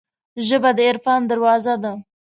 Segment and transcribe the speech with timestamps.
[0.47, 1.93] ژبه د عرفان دروازه ده